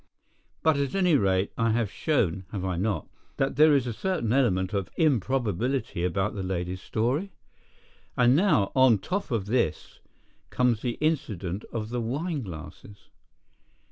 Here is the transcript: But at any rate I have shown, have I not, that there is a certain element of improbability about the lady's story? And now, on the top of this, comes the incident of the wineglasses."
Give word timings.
But 0.63 0.77
at 0.77 0.95
any 0.95 1.15
rate 1.15 1.51
I 1.59 1.69
have 1.73 1.91
shown, 1.91 2.45
have 2.51 2.65
I 2.65 2.75
not, 2.75 3.07
that 3.37 3.55
there 3.55 3.75
is 3.75 3.85
a 3.85 3.93
certain 3.93 4.33
element 4.33 4.73
of 4.73 4.89
improbability 4.97 6.03
about 6.03 6.33
the 6.33 6.41
lady's 6.41 6.81
story? 6.81 7.33
And 8.17 8.35
now, 8.35 8.71
on 8.75 8.93
the 8.93 8.97
top 9.03 9.29
of 9.29 9.45
this, 9.45 9.99
comes 10.49 10.81
the 10.81 10.97
incident 11.01 11.65
of 11.71 11.89
the 11.89 12.01
wineglasses." 12.01 13.09